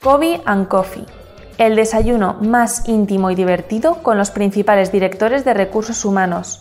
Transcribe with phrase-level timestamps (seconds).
[0.00, 1.04] Kobe and Coffee,
[1.58, 6.60] el desayuno más íntimo y divertido con los principales directores de recursos humanos.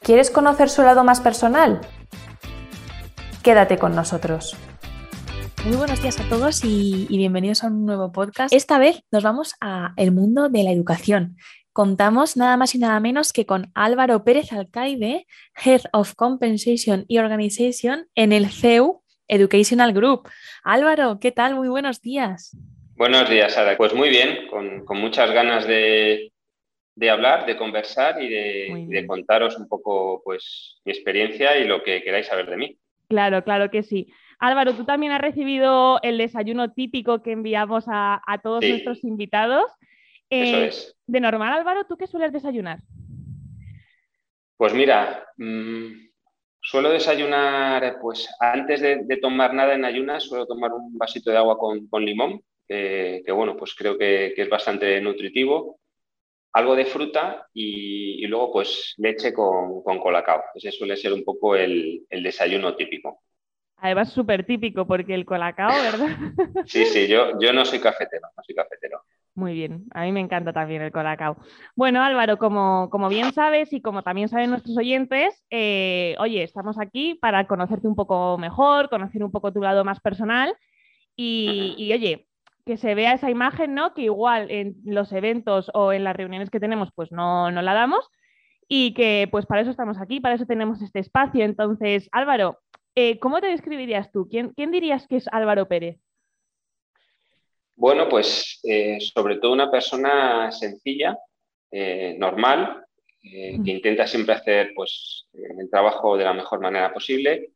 [0.00, 1.80] ¿Quieres conocer su lado más personal?
[3.42, 4.56] Quédate con nosotros.
[5.66, 8.54] Muy buenos días a todos y, bienvenidos a un nuevo podcast.
[8.54, 11.36] Esta vez nos vamos a el mundo de la educación.
[11.72, 15.26] Contamos nada más y nada menos que con Álvaro Pérez Alcaide,
[15.64, 20.28] Head of Compensation y Organization en el CEU Educational Group.
[20.64, 21.54] Álvaro, ¿qué tal?
[21.54, 22.56] Muy buenos días.
[22.96, 23.76] Buenos días, Sara.
[23.76, 26.32] Pues muy bien, con, muchas ganas de,
[27.08, 32.26] hablar, de conversar y de, contaros un poco pues, mi experiencia y lo que queráis
[32.26, 32.78] saber de mí.
[33.08, 34.12] Claro, claro que sí.
[34.40, 39.70] Álvaro, tú también has recibido el desayuno típico que enviamos a, todos nuestros invitados.
[40.30, 40.96] Eso eh, es.
[41.06, 42.80] De normal, Álvaro, ¿tú qué sueles desayunar?
[44.56, 46.07] Pues mira, mm,
[46.70, 51.56] Suelo desayunar, pues antes de, tomar nada en ayunas, suelo tomar un vasito de agua
[51.56, 55.80] con, limón, que, bueno, pues creo que, es bastante nutritivo.
[56.52, 60.42] Algo de fruta y, luego pues leche con, con, colacao.
[60.54, 63.22] Ese suele ser un poco el, el desayuno típico.
[63.78, 66.18] Además, súper típico, porque el colacao, ¿verdad?
[66.66, 69.04] sí, sí, yo, yo no soy cafetero, no soy cafetero.
[69.38, 71.36] Muy bien, a mí me encanta también el colacao.
[71.76, 76.76] Bueno, Álvaro, como, como bien sabes y como también saben nuestros oyentes, eh, oye, estamos
[76.80, 80.56] aquí para conocerte un poco mejor, conocer un poco tu lado más personal
[81.14, 82.26] y, oye,
[82.66, 83.94] que se vea esa imagen, ¿no?
[83.94, 87.74] Que igual en los eventos o en las reuniones que tenemos, pues no, no la
[87.74, 88.10] damos
[88.66, 91.44] y que pues para eso estamos aquí, para eso tenemos este espacio.
[91.44, 92.58] Entonces, Álvaro,
[92.96, 94.26] eh, ¿cómo te describirías tú?
[94.28, 96.00] ¿Quién, ¿Quién dirías que es Álvaro Pérez?
[97.78, 101.16] Bueno, pues eh, sobre todo una persona sencilla,
[101.70, 102.84] eh, normal,
[103.22, 107.52] eh, que intenta siempre hacer pues, el trabajo de la mejor manera posible.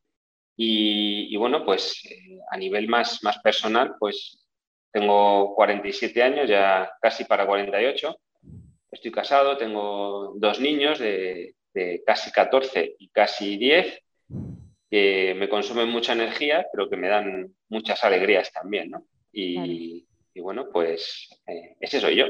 [0.57, 2.05] Y, bueno, pues
[2.53, 4.47] a nivel más, más personal, pues
[4.93, 8.17] tengo 47 años, ya casi para 48.
[8.93, 11.57] Estoy casado, tengo dos niños de,
[12.07, 13.99] casi 14 y casi 10
[14.89, 19.05] que me consumen mucha energía, pero que me dan muchas alegrías también, ¿no?
[19.33, 22.27] Y, y bueno, pues eh, ese soy yo.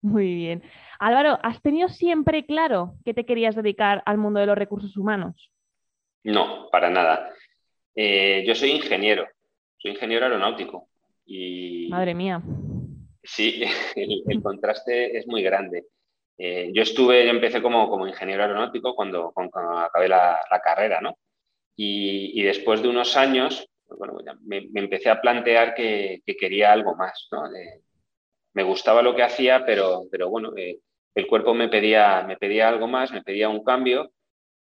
[0.00, 0.62] Muy bien.
[0.98, 5.50] Álvaro, ¿has tenido siempre claro que te querías dedicar al mundo de los recursos humanos?
[6.24, 7.32] No, para nada.
[7.94, 9.26] Eh, yo soy ingeniero,
[9.78, 10.88] soy ingeniero aeronáutico.
[11.24, 11.88] Y...
[11.88, 12.42] Madre mía.
[13.22, 13.62] Sí,
[13.94, 15.86] el, contraste es muy grande.
[16.38, 21.16] Eh, yo estuve, yo empecé como, como ingeniero aeronáutico cuando, acabé la, carrera, ¿no?
[21.76, 27.28] Y, y, después de unos años, bueno, me, empecé a plantear que, quería algo más.
[27.30, 27.44] ¿no?
[28.54, 30.78] me gustaba lo que hacía, pero, pero bueno, eh,
[31.14, 34.12] el cuerpo me pedía, me pedía algo más, me pedía un cambio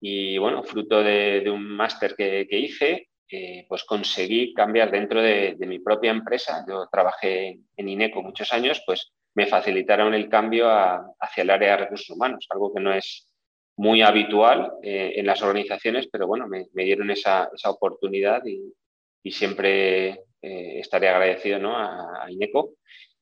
[0.01, 5.79] y bueno, fruto de, un máster que, hice, eh, pues conseguí cambiar dentro de, mi
[5.79, 6.65] propia empresa.
[6.69, 11.77] Yo trabajé en INECO muchos años, pues me facilitaron el cambio hacia el área de
[11.85, 13.33] recursos humanos, algo que no es
[13.77, 18.75] muy habitual eh, en las organizaciones, pero bueno, me, dieron esa, esa oportunidad y,
[19.23, 21.77] y siempre eh, estaré agradecido ¿no?
[21.77, 22.75] a, INECO.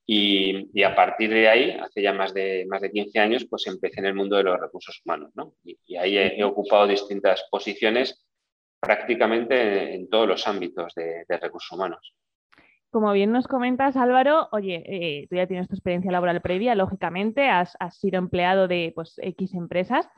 [0.06, 4.00] Y, a partir de ahí, hace ya más de, más de 15 años, pues empecé
[4.00, 5.30] en el mundo de los recursos humanos.
[5.34, 5.54] ¿no?
[5.62, 8.26] Y, ahí he, ocupado distintas posiciones
[8.80, 12.14] prácticamente en, todos los ámbitos de, recursos humanos.
[12.90, 17.48] Como bien nos comentas, Álvaro, oye, eh, tú ya tienes tu experiencia laboral previa, lógicamente,
[17.48, 20.08] has, sido empleado de pues, X empresas.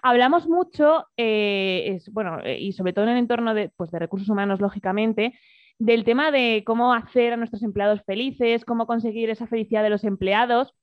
[0.00, 4.28] Hablamos mucho, eh, bueno, eh, y sobre todo en el entorno de, pues, de recursos
[4.28, 5.34] humanos, lógicamente,
[5.78, 10.04] del tema de cómo hacer a nuestros empleados felices, cómo conseguir esa felicidad de los
[10.04, 10.74] empleados.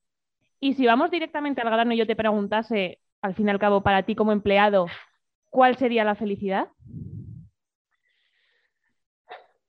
[0.60, 3.82] Y si vamos directamente al grano y yo te preguntase, al fin y al cabo,
[3.82, 4.88] para ti como empleado,
[5.50, 6.68] ¿cuál sería la felicidad?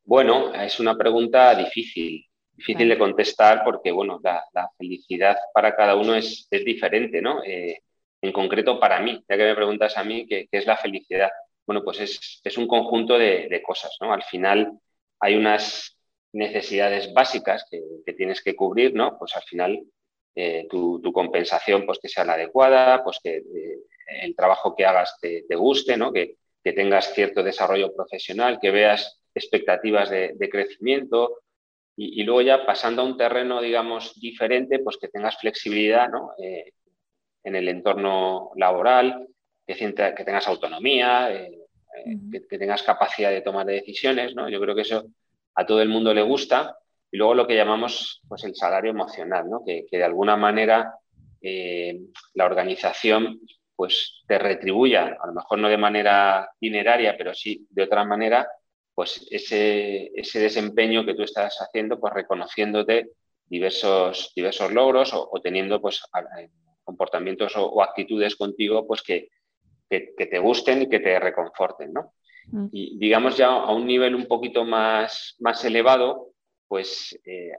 [0.05, 4.43] Bueno, es una pregunta difícil, difícil de contestar porque, bueno, la,
[4.77, 7.45] felicidad para cada uno es, diferente, ¿no?
[7.45, 7.83] Eh,
[8.23, 11.31] en concreto para mí, ya que me preguntas a mí qué, es la felicidad.
[11.67, 14.13] Bueno, pues es, un conjunto de, cosas, ¿no?
[14.13, 14.73] Al final
[15.21, 15.97] hay unas
[16.33, 19.19] necesidades básicas que, tienes que cubrir, ¿no?
[19.19, 19.81] Pues al final
[20.35, 23.79] eh, tu, compensación, pues que sea la adecuada, pues que eh,
[24.23, 26.13] el trabajo que hagas te, guste, ¿no?
[26.13, 31.39] Que, tengas cierto desarrollo profesional, que veas expectativas de, crecimiento,
[31.97, 36.33] y, luego ya pasando a un terreno, digamos, diferente, pues que tengas flexibilidad ¿no?
[36.39, 36.73] Eh,
[37.45, 39.29] en el entorno laboral,
[39.67, 41.61] que, que tengas autonomía, eh,
[42.07, 42.17] eh,
[42.49, 44.49] que, tengas capacidad de tomar decisiones, ¿no?
[44.49, 45.05] Yo creo que eso
[45.55, 46.77] a todo el mundo le gusta.
[47.11, 49.65] Y luego lo que llamamos pues, el salario emocional, ¿no?
[49.65, 50.95] que, de alguna manera
[51.43, 52.01] eh,
[52.35, 53.41] la organización
[53.75, 58.47] pues, te retribuya, a lo mejor no de manera dineraria, pero sí de otra manera,
[58.95, 63.11] pues ese, ese desempeño que tú estás haciendo, pues reconociéndote
[63.47, 66.01] diversos, diversos logros o, teniendo pues,
[66.91, 69.29] comportamientos o, actitudes contigo pues, que,
[69.89, 71.93] que, te gusten y que te reconforten.
[71.93, 72.13] ¿no?
[72.47, 72.67] Mm.
[72.73, 76.33] Y digamos ya a un nivel un poquito más, más elevado,
[76.67, 77.53] pues eh,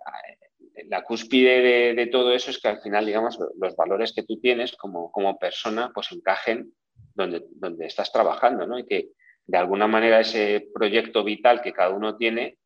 [0.88, 4.76] la cúspide de, todo eso es que al final, digamos, los valores que tú tienes
[4.76, 6.74] como, como persona, pues encajen
[7.14, 8.80] donde, donde estás trabajando, ¿no?
[8.80, 9.10] Y que
[9.46, 12.58] de alguna manera ese proyecto vital que cada uno tiene,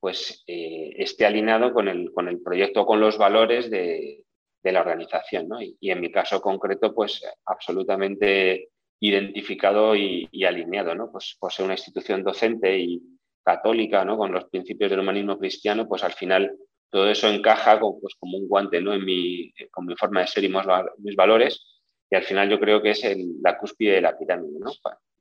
[0.00, 4.24] pues eh, esté alineado con el, con el proyecto, con los valores de,
[4.62, 5.60] de la organización, ¿no?
[5.60, 8.68] Y, en mi caso concreto, pues absolutamente
[9.00, 11.10] identificado y, alineado, ¿no?
[11.10, 13.02] Pues por ser una institución docente y
[13.44, 14.16] católica, ¿no?
[14.16, 16.56] Con los principios del humanismo cristiano, pues al final
[16.92, 18.92] todo eso encaja pues, como un guante ¿no?
[18.92, 20.52] en mi, con mi forma de ser y
[20.98, 21.80] mis valores.
[22.10, 23.02] Y al final yo creo que es
[23.42, 24.60] la cúspide de la pirámide.
[24.60, 24.70] ¿no?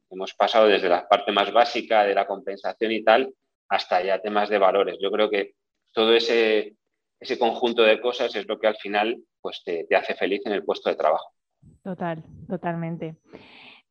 [0.10, 3.34] Hemos pasado desde la parte más básica de la compensación y tal
[3.70, 4.98] hasta ya temas de valores.
[5.02, 5.54] Yo creo que
[5.94, 6.76] todo ese,
[7.18, 10.54] ese conjunto de cosas es lo que al final pues, te, te hace feliz en
[10.54, 11.34] el puesto de trabajo.
[11.84, 13.16] Total, totalmente.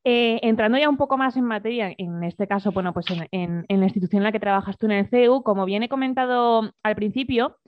[0.03, 3.85] Eh, entrando ya un poco más en materia, en este caso, bueno, pues en, la
[3.85, 7.59] institución en la que trabajas tú en el CEU, como bien he comentado al principio,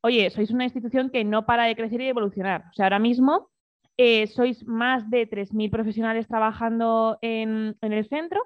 [0.00, 2.64] oye, sois una institución que no para de crecer y de evolucionar.
[2.70, 3.50] O sea, ahora mismo
[3.98, 8.40] eh, sois más de 3.000 profesionales trabajando en, el centro.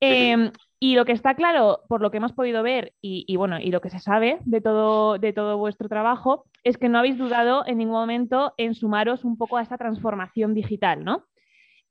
[0.00, 3.72] Em, y lo que está claro, por lo que hemos podido ver y, bueno, y
[3.72, 7.64] lo que se sabe de todo, de todo vuestro trabajo, es que no habéis dudado
[7.66, 11.24] en ningún momento en sumaros un poco a esta transformación digital, ¿no?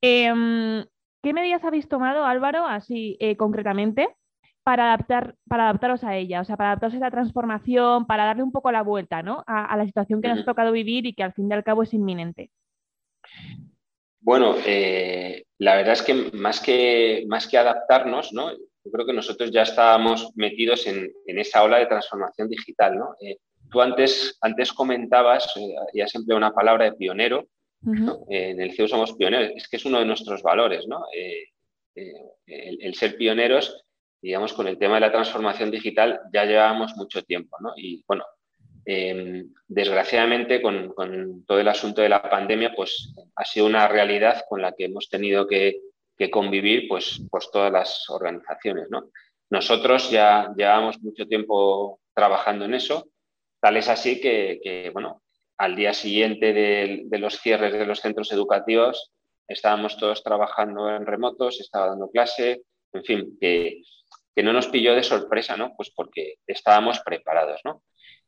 [0.02, 0.86] Em,
[1.22, 4.08] ¿Qué medidas habéis tomado, Álvaro, así eh, concretamente,
[4.64, 6.40] para, adaptar, para adaptaros a ella?
[6.40, 9.44] O sea, para adaptarse a esa transformación, para darle un poco la vuelta ¿no?
[9.48, 11.84] a, la situación que nos ha tocado vivir y que al fin y al cabo
[11.84, 12.52] es inminente.
[14.28, 18.52] Bueno, eh, la verdad es que más que, más que adaptarnos, ¿no?
[18.52, 22.98] yo creo que nosotros ya estábamos metidos en, esa ola de transformación digital.
[22.98, 23.16] ¿no?
[23.22, 23.38] Eh,
[23.72, 25.54] tú antes, antes comentabas,
[25.94, 27.48] ya siempre una palabra de pionero,
[28.28, 31.06] en el CEU somos pioneros, es que es uno de nuestros valores, ¿no?
[31.16, 31.44] Eh,
[31.96, 33.86] eh, el, ser pioneros,
[34.22, 37.72] digamos, con el tema de la transformación digital ya llevábamos mucho tiempo, ¿no?
[37.78, 38.26] Y bueno,
[38.88, 40.94] em, desgraciadamente con,
[41.46, 45.10] todo el asunto de la pandemia, pues ha sido una realidad con la que hemos
[45.10, 45.82] tenido que,
[46.32, 49.12] convivir, pues, pues todas las organizaciones, ¿no?
[49.52, 53.10] Nosotros ya llevamos mucho tiempo trabajando en eso,
[53.62, 55.22] tal es así que, que bueno,
[55.58, 59.12] al día siguiente de, los cierres de los centros educativos
[59.48, 62.64] estábamos todos trabajando en remotos, estaba dando clase,
[62.94, 63.82] en fin, que,
[64.36, 65.74] no nos pilló de sorpresa, ¿no?
[65.76, 67.82] Pues porque estábamos preparados, ¿no?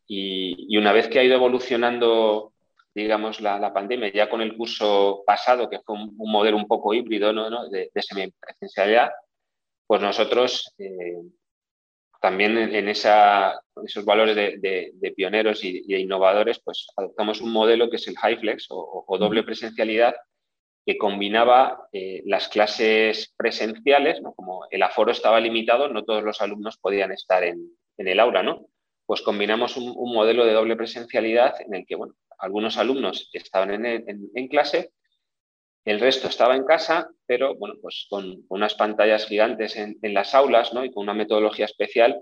[0.09, 2.53] Y, una vez que ha ido evolucionando,
[2.93, 7.31] digamos, la, pandemia, ya con el curso pasado, que fue un, modelo un poco híbrido,
[7.31, 7.69] ¿no?
[7.69, 9.11] De, de semipresencialidad,
[9.87, 11.21] pues nosotros eh,
[12.21, 18.07] también en, esos valores de, pioneros y, de innovadores, pues adoptamos un modelo que es
[18.07, 20.15] el HighFlex o, o doble presencialidad,
[20.85, 26.77] que combinaba eh, las clases presenciales, como el aforo estaba limitado, no todos los alumnos
[26.77, 28.65] podían estar en, el aula, ¿no?
[29.09, 34.47] Pues combinamos un, modelo de doble presencialidad en el que, bueno, algunos alumnos estaban en
[34.47, 34.91] clase
[35.85, 40.73] el resto estaba en casa, pero bueno, pues con, unas pantallas gigantes en, las aulas
[40.73, 40.85] ¿no?
[40.85, 42.21] y con una metodología especial,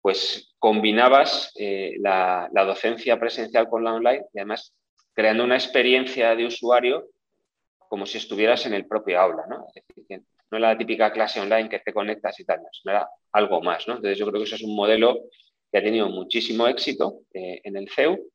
[0.00, 4.74] pues combinabas eh, la, docencia presencial con la online y además
[5.12, 7.08] creando una experiencia de usuario
[7.88, 9.44] como si estuvieras en el propio aula.
[9.48, 9.66] ¿no?
[9.68, 13.08] Es decir, no era la típica clase online que te conectas y tal, no, era
[13.32, 13.86] algo más.
[13.86, 13.96] ¿no?
[13.96, 15.26] Entonces yo creo que eso es un modelo
[15.76, 18.30] que ha tenido muchísimo éxito eh, en el CEU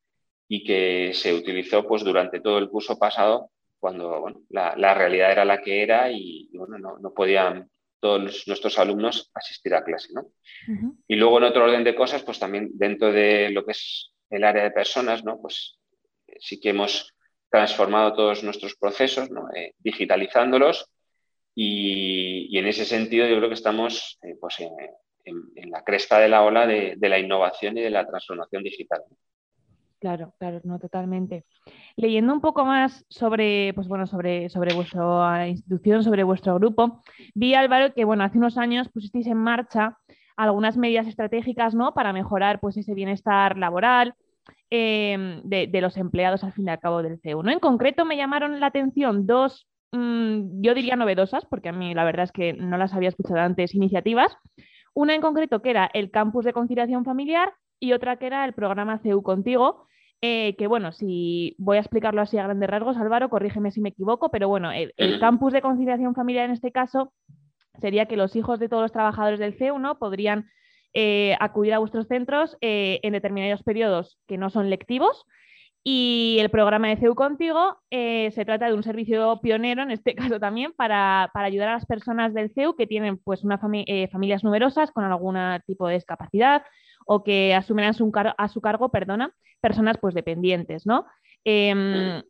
[0.48, 5.60] y que se utilizó pues, durante todo el curso pasado cuando la, realidad era la
[5.60, 7.68] que era y, bueno, no, podían
[8.00, 10.14] todos nuestros alumnos asistir a clase.
[10.14, 10.28] ¿no?
[11.08, 14.44] Y luego en otro orden de cosas, pues también dentro de lo que es el
[14.44, 15.42] área de personas, ¿no?
[15.42, 15.80] pues
[16.40, 17.16] sí que hemos
[17.50, 20.92] transformado todos nuestros procesos, eh, digitalizándolos
[21.56, 24.58] y, en ese sentido yo creo que estamos eh, pues,
[25.26, 29.02] en, la cresta de la ola de, de, la innovación y de la transformación digital.
[30.02, 31.46] Claro, claro, no, totalmente.
[31.96, 37.04] Leyendo un poco más sobre, pues bueno, sobre, sobre vuestra institución, sobre vuestro grupo,
[37.36, 40.00] vi, Álvaro, que bueno, hace unos años pusisteis en marcha
[40.36, 41.94] algunas medidas estratégicas ¿no?
[41.94, 44.16] para mejorar pues, ese bienestar laboral
[44.72, 47.44] em, de, los empleados al fin y al cabo del CEU.
[47.44, 47.52] ¿no?
[47.52, 52.06] En concreto me llamaron la atención dos, mm, yo diría novedosas, porque a mí la
[52.06, 54.36] verdad es que no las había escuchado antes, iniciativas.
[54.94, 58.54] Una en concreto que era el campus de conciliación familiar y otra que era el
[58.54, 59.88] programa CEU Contigo,
[60.22, 63.90] eh, que bueno, si voy a explicarlo así a grandes rasgos, Álvaro, corrígeme si me
[63.90, 67.14] equivoco, pero bueno, el, campus de conciliación familiar en este caso
[67.80, 69.98] sería que los hijos de todos los trabajadores del CEU ¿no?
[69.98, 70.50] podrían
[70.94, 75.26] eh, acudir a vuestros centros eh, en determinados periodos que no son lectivos.
[75.84, 80.40] Y el programa de CEU Contigo se trata de un servicio pionero, en este caso
[80.40, 85.04] también, para, ayudar a las personas del CEU que tienen pues, una familias numerosas con
[85.04, 86.64] algún tipo de discapacidad
[87.06, 90.86] o que asumen a su, a su cargo perdona, personas pues, dependientes.
[90.86, 91.06] ¿no?
[91.44, 92.22] Em,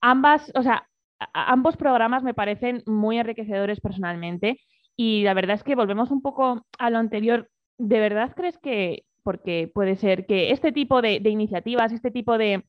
[0.00, 0.88] ambas, o sea,
[1.32, 4.58] ambos programas me parecen muy enriquecedores personalmente
[4.96, 7.50] y la verdad es que volvemos un poco a lo anterior.
[7.78, 12.64] ¿De verdad crees que, porque puede ser que este tipo de, iniciativas, este tipo de,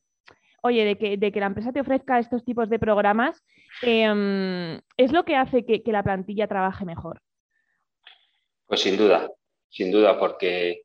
[0.62, 3.42] oye, de que, la empresa te ofrezca estos tipos de programas,
[3.82, 7.20] em, es lo que hace que, la plantilla trabaje mejor?
[8.66, 9.30] Pues sin duda,
[9.68, 10.82] sin duda, porque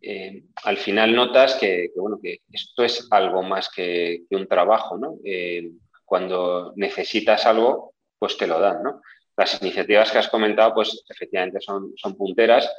[0.00, 5.18] eh, al final notas que, bueno, que esto es algo más que, un trabajo, ¿no?
[5.24, 5.70] Eh,
[6.04, 9.02] cuando necesitas algo, pues te lo dan, ¿no?
[9.36, 12.70] Las iniciativas que has comentado, pues efectivamente son punteras.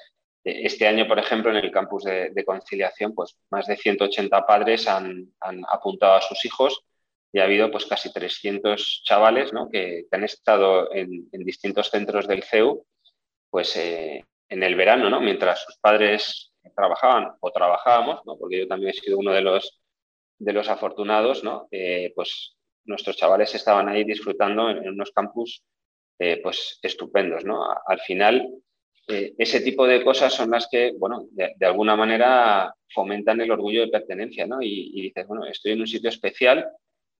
[0.43, 4.87] Eh, este año, por ejemplo, en el campus de, conciliación, pues más de 180 padres
[4.87, 5.33] han,
[5.71, 6.83] apuntado a sus hijos
[7.31, 9.69] y ha habido pues casi 300 chavales ¿no?
[9.69, 12.85] que, han estado en, distintos centros del CEU,
[13.49, 14.23] pues en
[14.63, 15.19] el verano, ¿no?
[15.19, 18.37] mientras sus padres trabajaban o trabajábamos, ¿no?
[18.37, 19.81] porque yo también he sido uno de los,
[20.37, 21.67] de los afortunados, ¿no?
[22.15, 25.63] pues nuestros chavales estaban ahí disfrutando en, unos campus
[26.19, 27.65] eh, pues estupendos, ¿no?
[27.85, 28.47] Al final,
[29.07, 33.81] eh, ese tipo de cosas son las que, bueno, de, alguna manera fomentan el orgullo
[33.81, 34.61] de pertenencia, ¿no?
[34.61, 36.69] Y, dices, bueno, estoy en un sitio especial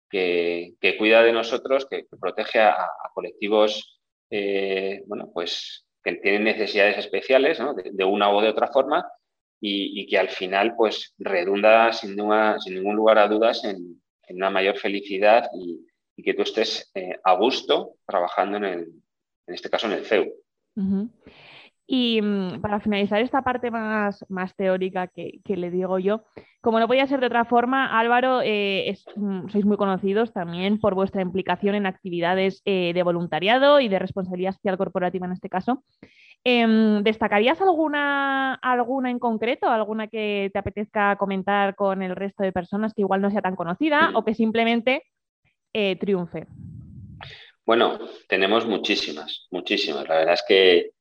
[0.09, 7.59] que, cuida de nosotros, que, protege a, colectivos, eh, bueno, pues que tienen necesidades especiales,
[7.59, 7.73] ¿no?
[7.73, 9.05] de, una u de otra forma,
[9.59, 12.17] y, que al final, pues, redunda sin,
[12.59, 15.85] sin ningún lugar a dudas en, una mayor felicidad y,
[16.23, 18.79] que tú estés eh, a gusto trabajando en, el,
[19.47, 20.33] en este caso en el CEU.
[21.85, 26.23] Y mm, para finalizar esta parte más, más teórica que, le digo yo,
[26.61, 30.95] como no podía ser de otra forma, Álvaro, eh, mm, sois muy conocidos también por
[30.95, 35.83] vuestra implicación en actividades eh, de voluntariado y de responsabilidad social corporativa en este caso.
[36.45, 42.51] Em, ¿Destacarías alguna, alguna en concreto, alguna que te apetezca comentar con el resto de
[42.51, 45.03] personas que igual no sea tan conocida o que simplemente
[45.73, 46.47] eh, triunfe?
[47.65, 47.97] Bueno,
[48.27, 50.07] tenemos muchísimas, muchísimas.
[50.07, 50.91] La verdad es que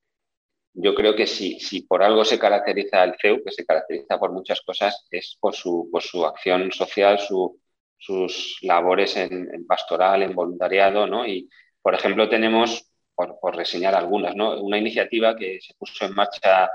[0.74, 4.32] yo creo que si, si por algo se caracteriza el CEU, que se caracteriza por
[4.32, 10.34] muchas cosas, es por su, por su acción social, sus labores en, en, pastoral, en
[10.34, 11.26] voluntariado, ¿no?
[11.26, 11.48] Y,
[11.80, 14.60] por ejemplo, tenemos por, reseñar algunas, ¿no?
[14.60, 16.70] Una iniciativa que se puso en marcha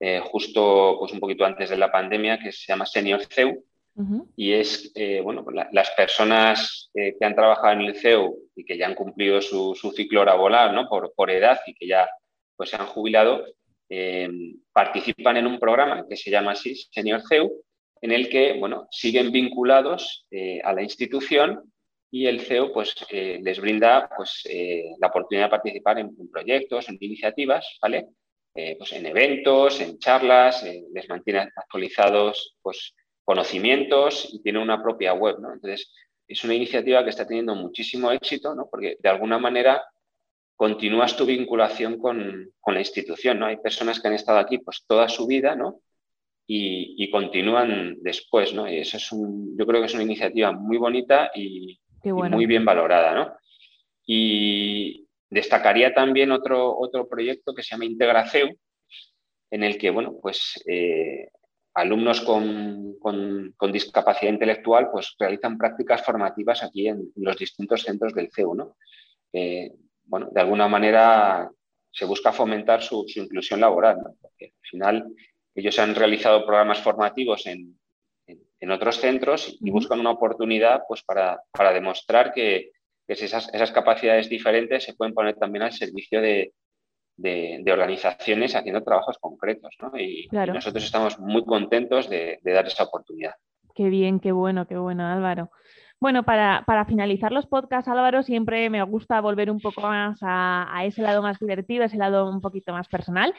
[0.00, 3.64] eh, justo pues, un poquito antes de la pandemia que se llama Senior CEU
[4.36, 8.78] y es, eh, bueno, las personas eh, que han trabajado en el CEU y que
[8.78, 10.88] ya han cumplido su, ciclo laboral, ¿no?
[10.88, 12.08] Por, por, edad y que ya
[12.58, 13.46] pues, se han jubilado,
[14.72, 17.50] participan en un programa que se llama así, Senior CEU,
[18.02, 20.26] en el que, bueno, siguen vinculados
[20.62, 21.62] a la institución
[22.10, 26.88] y el CEO pues, eh, les brinda pues, eh, la oportunidad de participar en, proyectos,
[26.88, 28.08] en iniciativas, ¿vale?
[28.54, 35.12] Eh, pues en eventos, en charlas, les mantiene actualizados pues, conocimientos y tiene una propia
[35.12, 35.38] web.
[35.38, 35.52] ¿no?
[35.52, 35.92] Entonces,
[36.26, 38.66] es una iniciativa que está teniendo muchísimo éxito ¿no?
[38.68, 39.84] porque de alguna manera
[40.58, 43.38] continúas tu vinculación con, con, la institución.
[43.38, 43.46] ¿no?
[43.46, 45.80] Hay personas que han estado aquí pues, toda su vida ¿no?
[46.48, 48.52] y, y continúan después.
[48.52, 48.68] ¿no?
[48.68, 52.64] Y eso es un, yo creo que es una iniciativa muy bonita y, muy bien
[52.64, 53.36] valorada, ¿no?
[54.06, 58.48] Y destacaría también otro, otro proyecto que se llama IntegraCEU,
[59.50, 61.28] en el que, bueno, pues eh,
[61.74, 68.54] alumnos con, discapacidad intelectual pues realizan prácticas formativas aquí en, los distintos centros del CEU,
[68.54, 68.76] ¿no?
[69.32, 69.70] Eh,
[70.08, 71.50] bueno, de alguna manera
[71.90, 74.14] se busca fomentar su, inclusión laboral, ¿no?
[74.20, 75.06] Porque al final
[75.54, 77.78] ellos han realizado programas formativos en,
[78.60, 82.70] en otros centros y buscan una oportunidad pues, para, demostrar que,
[83.06, 86.52] esas, esas, capacidades diferentes se pueden poner también al servicio de,
[87.72, 89.74] organizaciones haciendo trabajos concretos.
[89.98, 93.34] Y, nosotros estamos muy contentos de, dar esa oportunidad.
[93.74, 95.50] Qué bien, qué bueno, qué bueno, Álvaro.
[96.00, 100.84] Bueno, para, finalizar los podcasts, Álvaro, siempre me gusta volver un poco más a, a,
[100.84, 103.34] ese lado más divertido, ese lado un poquito más personal.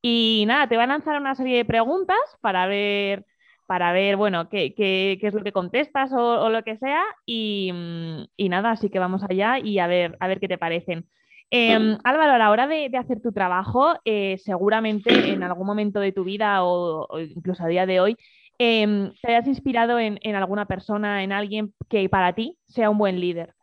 [0.00, 3.24] Y nada, te voy a lanzar una serie de preguntas para ver
[3.66, 7.02] para ver, bueno, qué, qué, qué es lo que contestas o, lo que sea.
[7.26, 11.08] Mm, y, nada, así que vamos allá y a ver, a ver qué te parecen.
[11.50, 16.12] Em, Álvaro, a la hora de, hacer tu trabajo, eh, seguramente en algún momento de
[16.12, 18.16] tu vida o, incluso a día de hoy,
[18.58, 23.20] em, te hayas inspirado en, alguna persona, en alguien que para ti sea un buen
[23.20, 23.54] líder.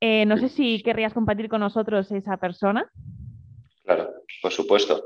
[0.00, 2.90] Eh, no sé si querrías compartir con nosotros esa persona.
[3.84, 4.10] Claro,
[4.42, 5.04] por supuesto.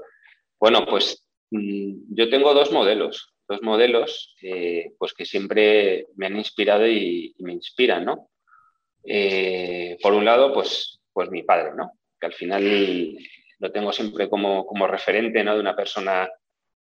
[0.58, 1.24] Bueno, pues
[1.54, 7.34] Mm, yo tengo dos modelos, dos modelos eh, pues que siempre me han inspirado y,
[7.38, 8.30] me inspiran, ¿no?
[9.04, 11.92] Eh, por un lado, pues, pues mi padre, ¿no?
[12.18, 13.16] Que al final
[13.60, 15.54] lo tengo siempre como, como referente, ¿no?
[15.54, 16.28] De una persona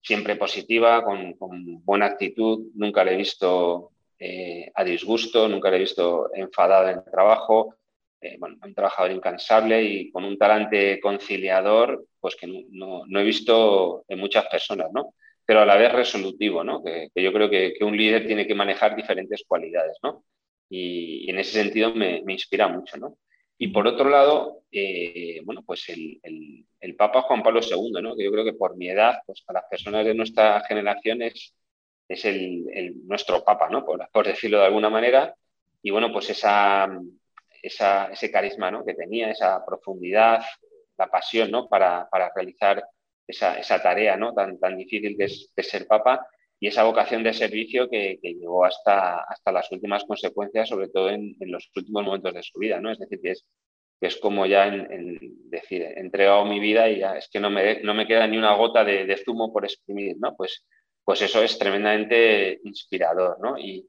[0.01, 1.35] siempre positiva, con,
[1.83, 6.97] buena actitud, nunca le he visto eh, a disgusto, nunca le he visto enfadado en
[6.99, 7.75] el trabajo,
[8.19, 14.05] eh, bueno, un trabajador incansable y con un talante conciliador, pues que no, he visto
[14.07, 15.13] en muchas personas, ¿no?
[15.45, 16.83] Pero a la vez resolutivo, ¿no?
[16.83, 20.23] Que, yo creo que, un líder tiene que manejar diferentes cualidades, ¿no?
[20.69, 23.17] Y, en ese sentido me, me inspira mucho, ¿no?
[23.57, 28.15] Y por otro lado, eh, bueno, pues el, el, Papa Juan Pablo II, ¿no?
[28.15, 31.53] que yo creo que por mi edad, pues para las personas de nuestra generación es,
[32.07, 33.85] es el, nuestro Papa, ¿no?
[33.85, 35.35] Por, por, decirlo de alguna manera.
[35.81, 36.87] Y bueno, pues esa,
[37.61, 38.85] esa, ese carisma ¿no?
[38.85, 40.43] que tenía, esa profundidad,
[40.97, 41.67] la pasión ¿no?
[41.67, 42.83] para, para realizar
[43.27, 44.33] esa, esa, tarea ¿no?
[44.33, 46.27] tan, tan difícil es, ser Papa
[46.59, 51.09] y esa vocación de servicio que, que, llegó hasta, hasta las últimas consecuencias, sobre todo
[51.09, 52.91] en, en, los últimos momentos de su vida, ¿no?
[52.91, 53.45] Es decir, que es,
[53.99, 55.17] que es como ya en,
[55.49, 58.37] decir, he entregado mi vida y ya es que no me, no me queda ni
[58.37, 60.35] una gota de, de, zumo por exprimir, ¿no?
[60.35, 60.65] Pues,
[61.03, 63.57] pues eso es tremendamente inspirador, ¿no?
[63.57, 63.87] Y,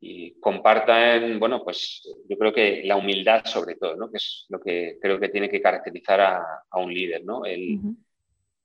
[0.00, 4.10] y compartan, bueno, pues yo creo que la humildad sobre todo, ¿no?
[4.10, 7.44] Que es lo que creo que tiene que caracterizar a, a un líder, ¿no?
[7.44, 7.80] El,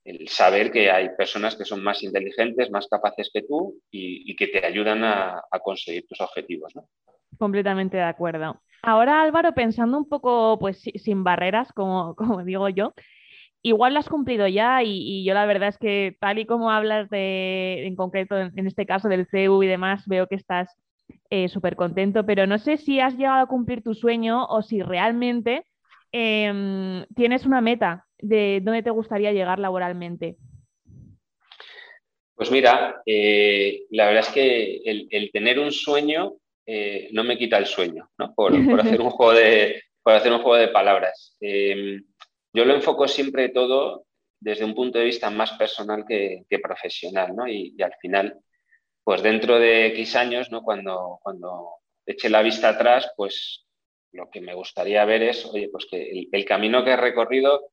[0.05, 4.47] el saber que hay personas que son más inteligentes, más capaces que tú y, que
[4.47, 6.73] te ayudan a, conseguir tus objetivos.
[6.75, 6.87] ¿no?
[7.39, 8.61] Completamente de acuerdo.
[8.83, 12.93] Ahora, Álvaro, pensando un poco pues sin barreras, como, como digo yo,
[13.63, 17.09] igual lo has cumplido ya y, yo la verdad es que tal y como hablas
[17.09, 20.69] de, en concreto, en, este caso del CEU y demás, veo que estás
[21.31, 24.83] eh, súper contento, pero no sé si has llegado a cumplir tu sueño o si
[24.83, 25.65] realmente
[26.15, 30.37] em, tienes una meta de dónde te gustaría llegar laboralmente?
[32.35, 37.57] Pues mira, eh, la verdad es que el, tener un sueño eh, no me quita
[37.57, 38.33] el sueño, ¿no?
[38.33, 41.35] por, hacer, un juego de, hacer un juego de palabras.
[41.41, 42.01] Em,
[42.53, 44.05] yo lo enfoco siempre todo
[44.39, 47.45] desde un punto de vista más personal que, profesional, ¿no?
[47.45, 48.39] Y, al final,
[49.03, 50.61] pues dentro de X años, ¿no?
[50.61, 51.71] Cuando, cuando
[52.05, 53.64] eche la vista atrás, pues
[54.15, 57.71] lo que me gustaría ver es, oye, pues que el, camino que he recorrido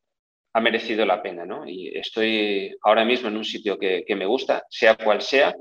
[0.52, 1.66] ha merecido la pena, ¿no?
[1.66, 5.54] Y estoy ahora mismo en un sitio que, me gusta, sea cual sea,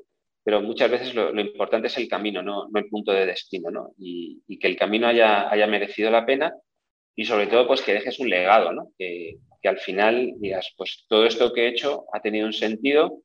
[0.44, 3.94] pero muchas veces lo, importante es el camino, no, el punto de destino, ¿no?
[3.98, 6.54] Y, que el camino haya, haya, merecido la pena
[7.16, 8.92] y sobre todo pues que dejes un legado, ¿no?
[8.98, 13.22] Que, al final digas, pues todo esto que he hecho ha tenido un sentido,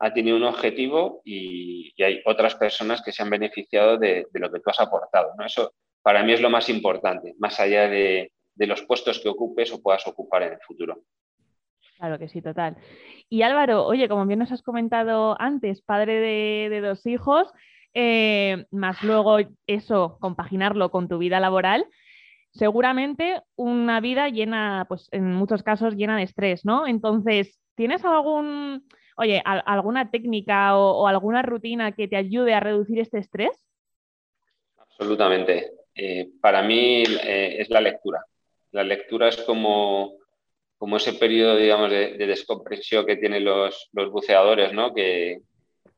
[0.00, 4.50] ha tenido un objetivo y, hay otras personas que se han beneficiado de, de, lo
[4.50, 5.46] que tú has aportado, ¿no?
[5.46, 9.72] Eso para mí es lo más importante, más allá de, de los puestos que ocupes
[9.72, 11.02] o puedas ocupar en el futuro.
[11.98, 12.76] Claro que sí, total.
[13.28, 17.52] Y Álvaro, oye, como bien nos has comentado antes, padre de, dos hijos,
[17.92, 21.86] eh, más luego eso, compaginarlo con tu vida laboral,
[22.52, 26.86] seguramente una vida llena, pues en muchos casos llena de estrés, ¿no?
[26.86, 33.18] Entonces, ¿tienes algún, oye, alguna técnica o, alguna rutina que te ayude a reducir este
[33.18, 33.50] estrés?
[34.76, 35.77] Absolutamente.
[36.00, 38.24] Eh, para mí eh, es la lectura.
[38.70, 40.14] La lectura es como,
[40.78, 44.94] como ese periodo, digamos, de, descompresión que tienen los, los buceadores, ¿no?
[44.94, 45.40] Que,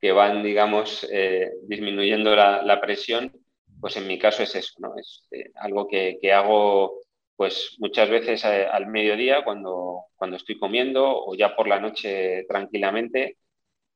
[0.01, 3.31] que van, digamos, eh, disminuyendo la, la, presión,
[3.79, 4.95] pues en mi caso es eso, ¿no?
[4.97, 5.23] Es
[5.57, 7.01] algo que, que, hago
[7.37, 13.37] pues muchas veces al mediodía cuando, cuando estoy comiendo o ya por la noche tranquilamente.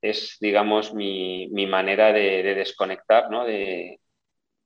[0.02, 3.46] Es, digamos, mi, mi manera de, de, desconectar, ¿no?
[3.46, 4.00] De,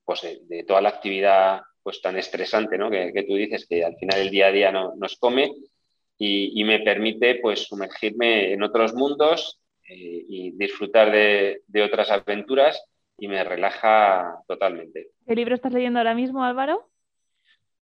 [0.09, 2.91] pues de, de, toda la actividad pues tan estresante, ¿no?
[2.91, 5.53] Que, tú dices que al final el día a día no, nos come
[6.17, 12.83] y, me permite pues sumergirme en otros mundos eh, y disfrutar de, otras aventuras
[13.19, 15.11] y me relaja totalmente.
[15.27, 16.89] ¿Qué libro estás leyendo ahora mismo, Álvaro?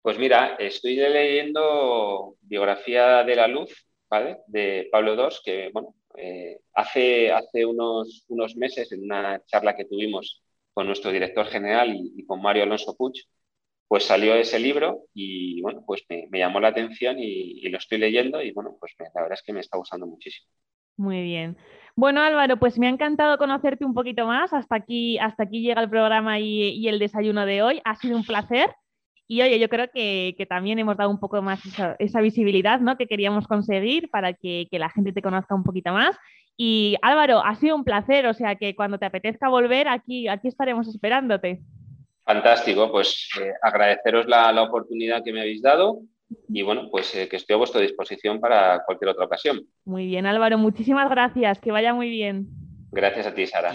[0.01, 4.39] Pues mira, estoy leyendo Biografía de la Luz, ¿vale?
[4.47, 9.87] De Pablo II, que bueno, eh, hace, hace unos, unos meses en una charla que
[9.87, 10.41] tuvimos
[10.75, 13.25] con nuestro director general y, y con Mario Alonso Puig,
[13.93, 18.41] pues salió ese libro y bueno, pues me, llamó la atención y, lo estoy leyendo
[18.41, 20.49] y bueno, pues la verdad es que me está gustando muchísimo.
[20.97, 21.59] Muy bien.
[21.95, 24.55] Bueno, Álvaro, pues me ha encantado conocerte un poquito más.
[24.55, 27.83] Hasta aquí, hasta aquí llega el programa y, el desayuno de hoy.
[27.85, 28.75] Ha sido un placer.
[29.29, 31.61] Y oye, yo creo que, también hemos dado un poco más
[31.99, 32.97] esa, visibilidad ¿no?
[32.97, 36.17] que queríamos conseguir para que, que, la gente te conozca un poquito más.
[36.57, 40.49] Y Álvaro, ha sido un placer, o sea que cuando te apetezca volver, aquí, aquí
[40.49, 41.61] estaremos esperándote.
[42.25, 46.01] Fantástico, pues eh, agradeceros la, oportunidad que me habéis dado
[46.49, 49.61] y bueno, pues eh, que estoy a vuestra disposición para cualquier otra ocasión.
[49.85, 52.47] Muy bien, Álvaro, muchísimas gracias, que vaya muy bien.
[52.93, 53.73] Gracias a ti, Sara.